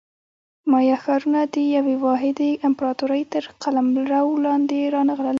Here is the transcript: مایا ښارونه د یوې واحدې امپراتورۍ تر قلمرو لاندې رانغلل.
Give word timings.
مایا 0.71 0.97
ښارونه 1.03 1.41
د 1.53 1.55
یوې 1.75 1.95
واحدې 2.05 2.51
امپراتورۍ 2.67 3.23
تر 3.33 3.43
قلمرو 3.61 4.31
لاندې 4.45 4.77
رانغلل. 4.95 5.29